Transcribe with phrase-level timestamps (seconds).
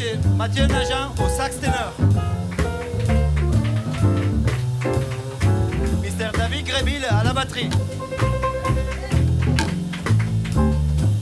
[0.00, 1.92] Monsieur Mathieu Nagin au sax ténor.
[6.02, 6.30] Mr.
[6.38, 7.68] David Greville à la batterie.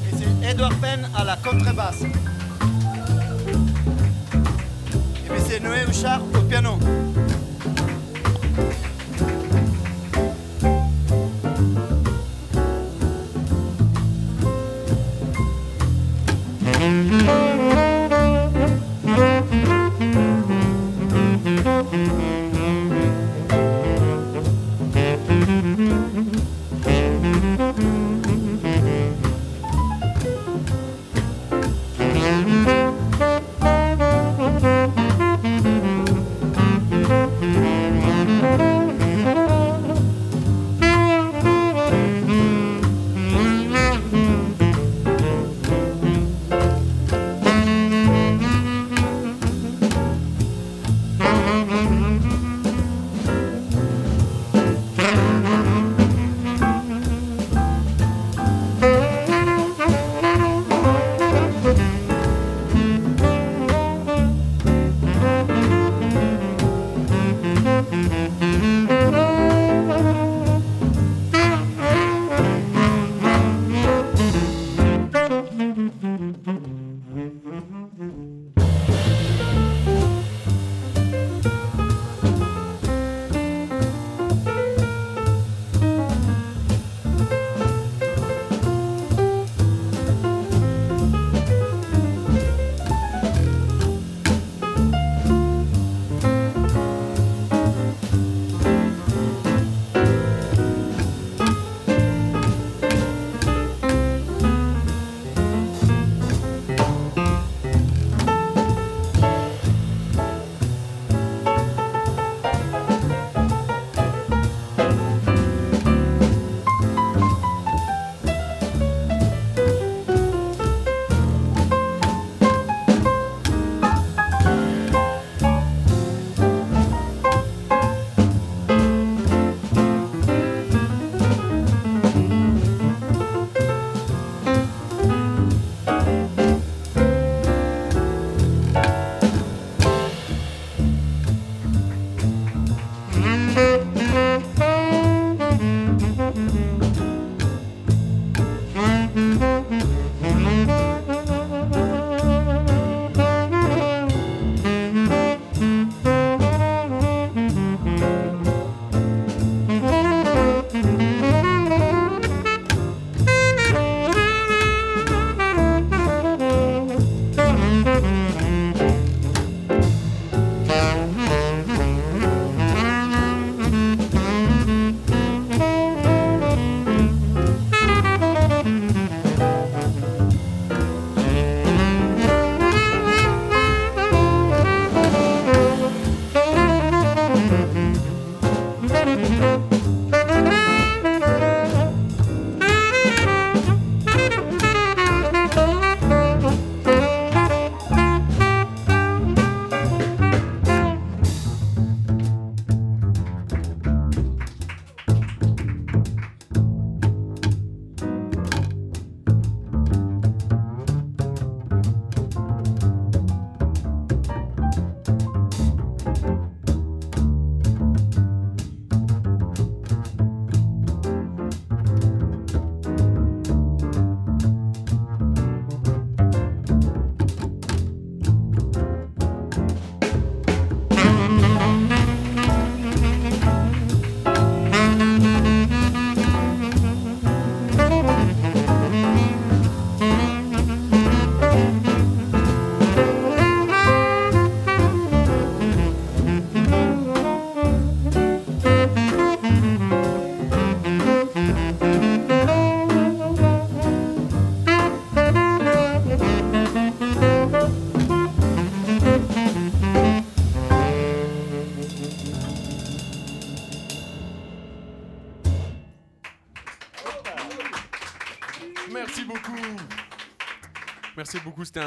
[0.04, 2.02] Monsieur Edouard Penn à la contrebasse.
[5.26, 6.78] Et Monsieur Noé Houchard au piano.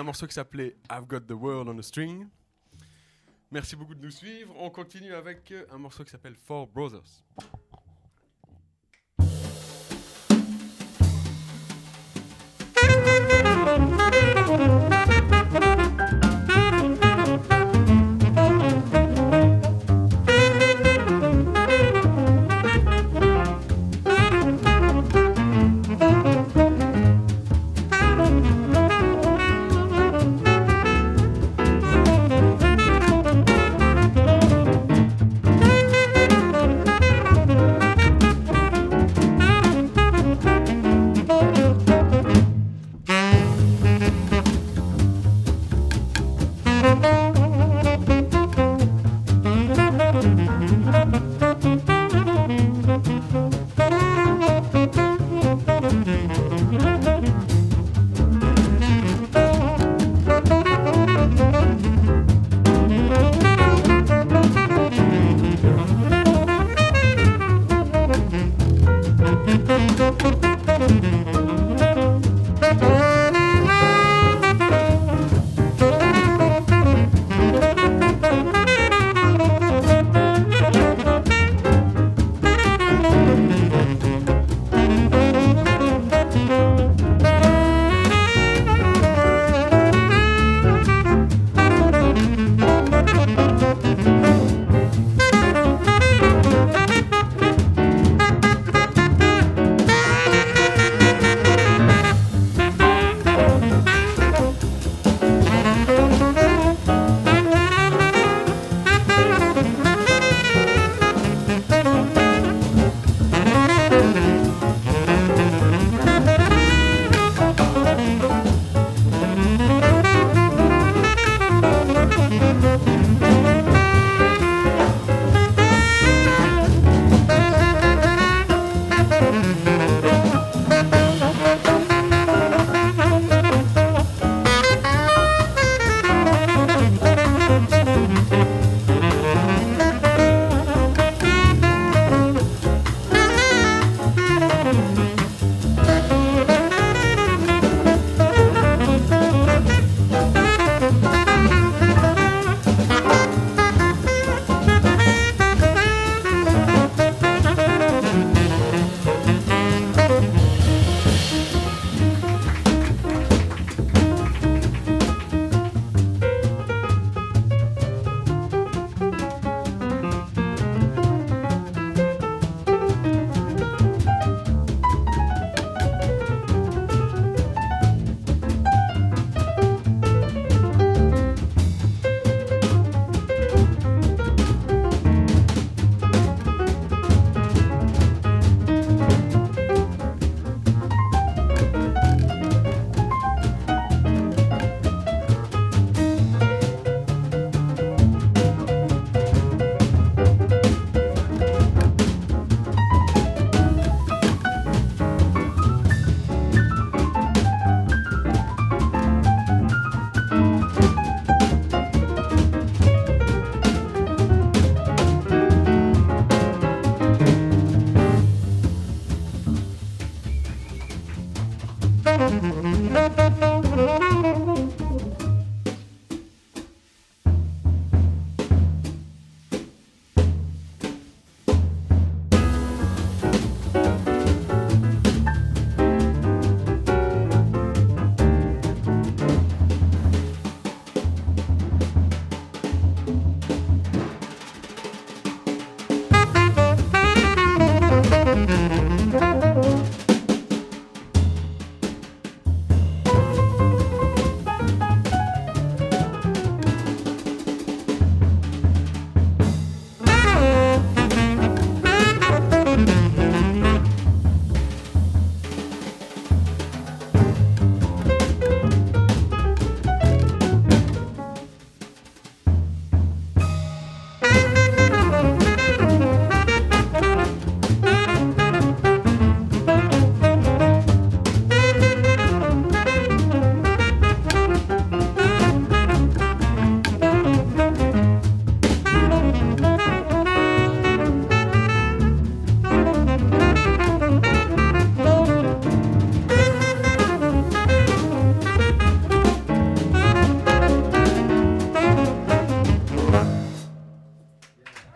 [0.01, 2.27] Un morceau qui s'appelait I've Got the World on a String.
[3.51, 4.51] Merci beaucoup de nous suivre.
[4.57, 7.23] On continue avec un morceau qui s'appelle Four Brothers.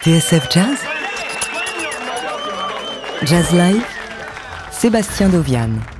[0.05, 0.77] TSF Jazz
[3.24, 3.81] Jazz Live
[4.69, 5.94] Sébastien Dovian.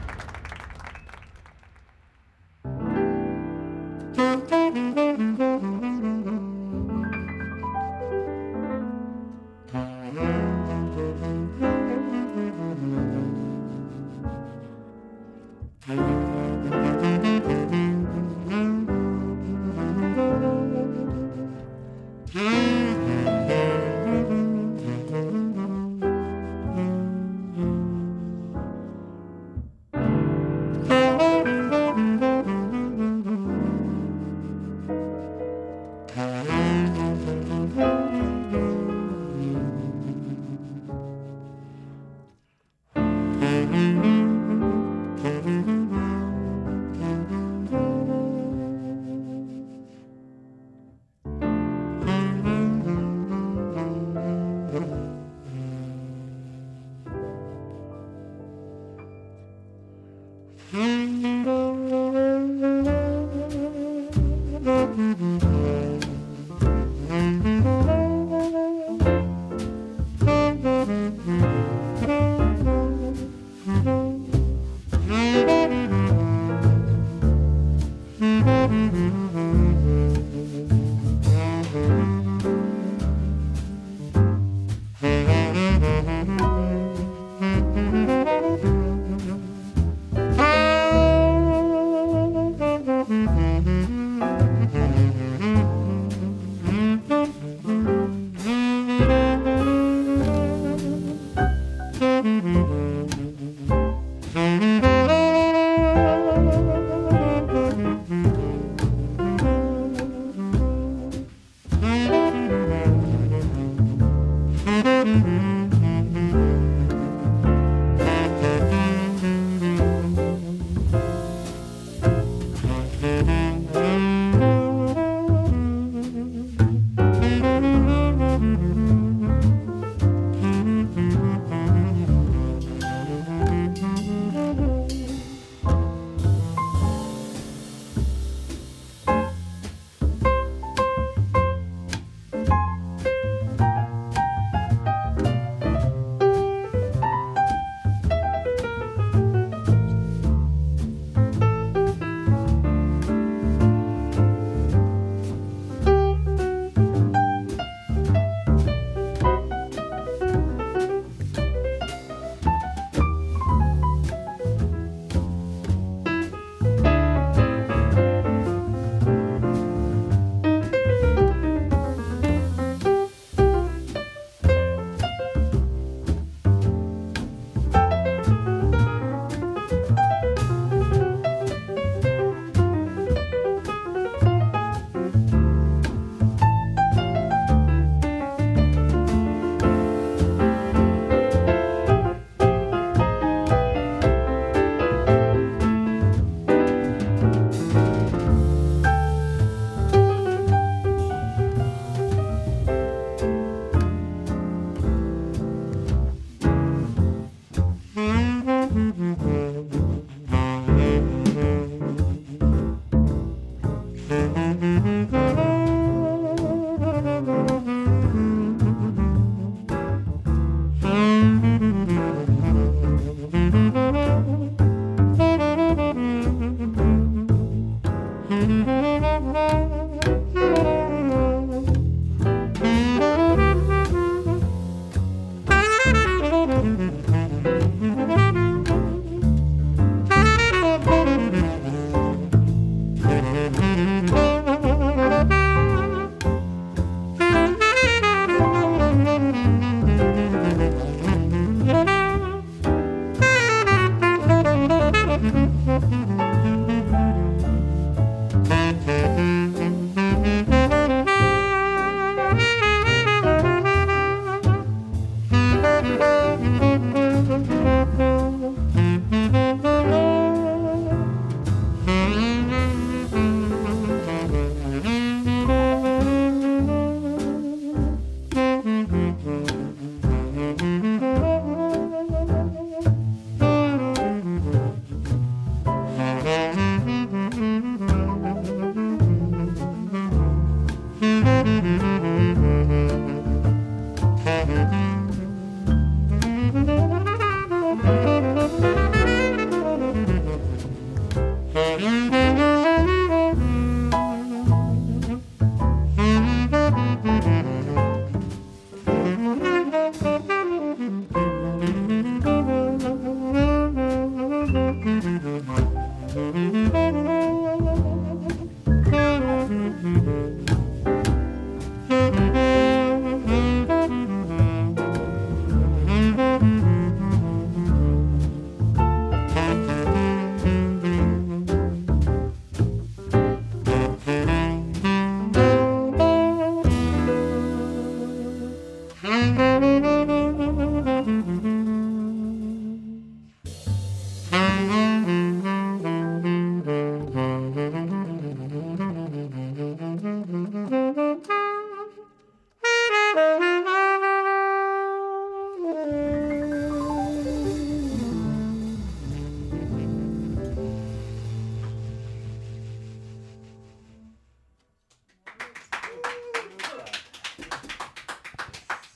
[294.46, 294.95] Bye.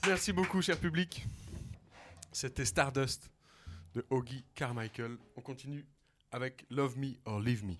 [0.09, 1.23] Merci beaucoup, cher public.
[2.31, 3.29] C'était Stardust
[3.93, 5.17] de Oggy Carmichael.
[5.37, 5.85] On continue
[6.31, 7.75] avec Love Me or Leave Me.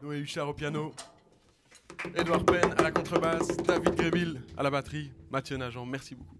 [0.00, 0.94] Noé Huchard au piano,
[2.14, 5.84] Edouard Penn à la contrebasse, David Gréville à la batterie, Mathieu Nagent.
[5.84, 6.39] Merci beaucoup.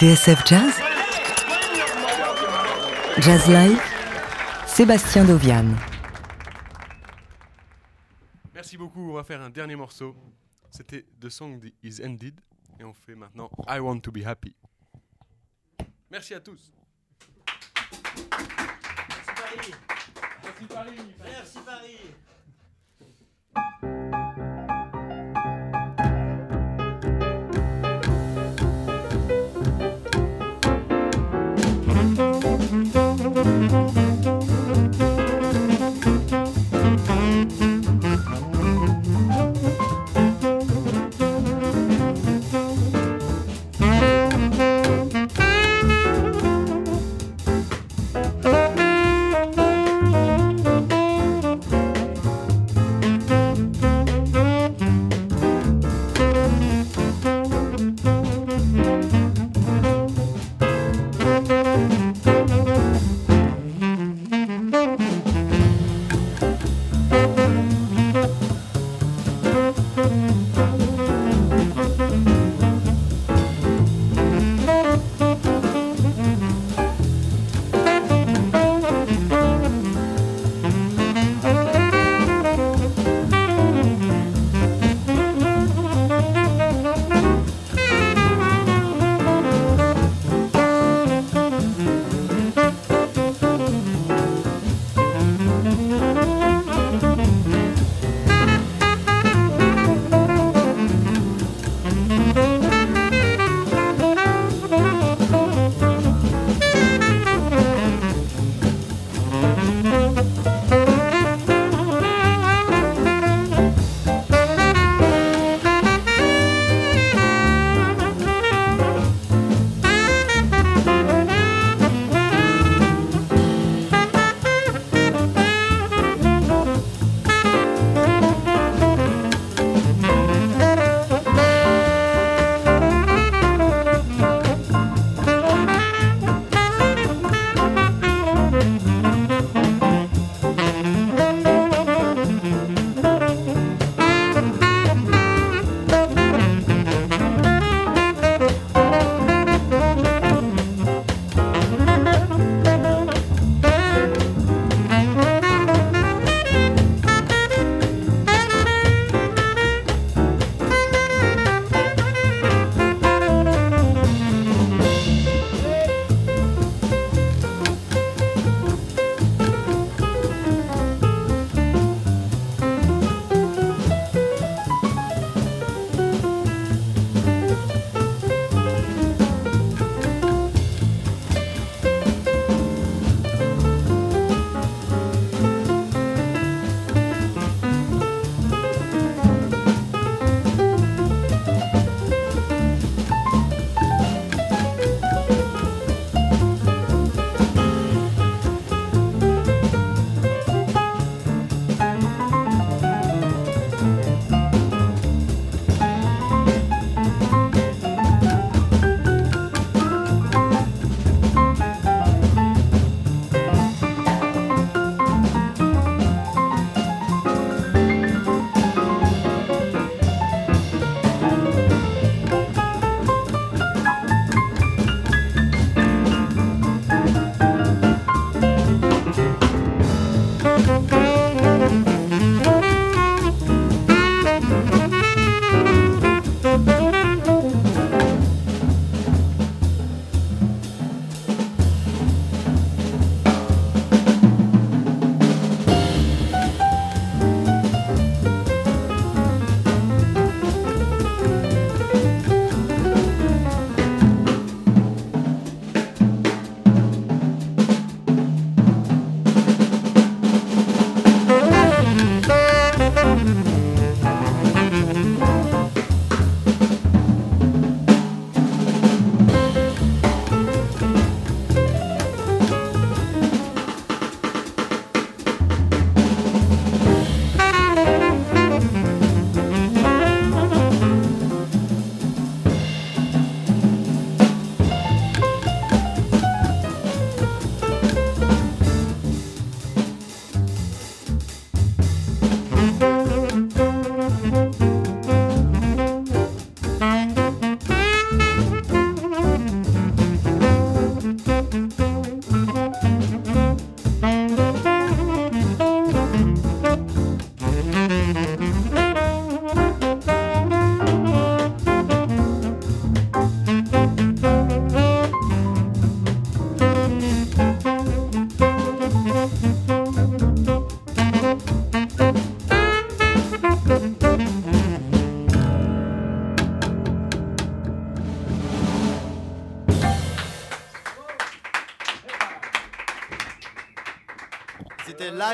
[0.00, 0.80] TSF Jazz
[3.18, 3.78] Jazz Live
[4.66, 5.66] Sébastien Dovian.
[8.54, 9.10] Merci beaucoup.
[9.10, 10.16] On va faire un dernier morceau.
[10.70, 12.40] C'était The Song Is Ended.
[12.78, 14.54] Et on fait maintenant I Want to Be Happy.
[16.10, 16.72] Merci à tous.
[20.42, 20.96] Merci Paris.
[21.22, 22.14] Merci Paris.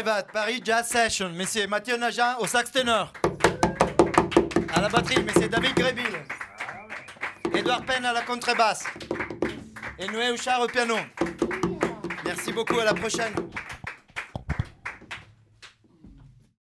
[0.04, 1.30] Paris Jazz Session.
[1.30, 3.12] Messieurs Mathieu Nagin au sax ténor.
[4.74, 6.04] À la batterie, Messieurs David Gréville.
[7.54, 8.84] Edouard Penn à la contrebasse.
[9.98, 10.96] Et Noé Houchard au piano.
[12.24, 13.32] Merci beaucoup, à la prochaine.